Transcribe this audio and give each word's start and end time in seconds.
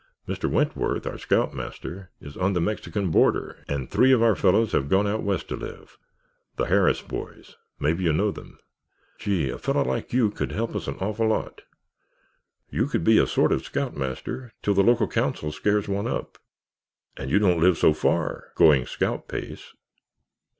Mr. 0.27 0.49
Wentworth, 0.49 1.05
our 1.05 1.19
scoutmaster, 1.19 2.09
is 2.19 2.35
on 2.35 2.53
the 2.53 2.59
Mexican 2.59 3.11
border 3.11 3.63
and 3.67 3.91
three 3.91 4.11
of 4.11 4.23
our 4.23 4.33
fellows 4.35 4.71
have 4.71 4.89
gone 4.89 5.05
out 5.05 5.21
west 5.21 5.47
to 5.47 5.55
live—the 5.55 6.65
Harris 6.65 7.03
boys—maybe 7.03 8.03
you 8.05 8.11
know 8.11 8.29
of 8.29 8.33
them. 8.33 8.57
Gee, 9.19 9.51
a 9.51 9.59
fellow 9.59 9.83
like 9.85 10.11
you 10.11 10.31
could 10.31 10.53
help 10.53 10.75
us 10.75 10.87
an 10.87 10.95
awful 10.95 11.27
lot. 11.27 11.61
You 12.71 12.87
could 12.87 13.03
be 13.03 13.19
a 13.19 13.27
sort 13.27 13.51
of 13.51 13.63
scoutmaster 13.63 14.51
till 14.63 14.73
the 14.73 14.81
Local 14.81 15.07
Council 15.07 15.51
scares 15.51 15.87
one 15.87 16.07
up. 16.07 16.39
And 17.15 17.29
you 17.29 17.37
don't 17.37 17.61
live 17.61 17.77
so 17.77 17.93
far—going 17.93 18.87
scout 18.87 19.27
pace. 19.27 19.75